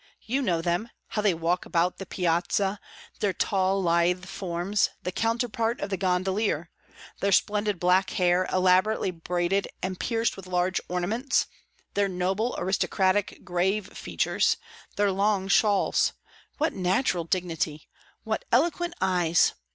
You 0.23 0.41
know 0.41 0.63
them, 0.63 0.89
how 1.09 1.21
they 1.21 1.35
walk 1.35 1.63
about 1.63 1.99
the 1.99 2.07
piazza; 2.07 2.79
their 3.19 3.33
tall, 3.33 3.83
lithe 3.83 4.25
forms, 4.25 4.89
the 5.03 5.11
counterpart 5.11 5.79
of 5.79 5.91
the 5.91 5.95
gondolier; 5.95 6.71
their 7.19 7.31
splendid 7.31 7.79
black 7.79 8.09
hair, 8.09 8.49
elaborately 8.51 9.11
braided 9.11 9.67
and 9.83 9.99
pierced 9.99 10.35
with 10.35 10.47
large 10.47 10.81
ornaments; 10.89 11.45
their 11.93 12.07
noble, 12.07 12.55
aristocratic, 12.57 13.43
grave 13.43 13.95
features; 13.95 14.57
their 14.95 15.11
long 15.11 15.47
shawls! 15.47 16.13
What 16.57 16.73
natural 16.73 17.25
dignity! 17.25 17.87
What 18.23 18.43
eloquent 18.51 18.95
eyes! 19.01 19.53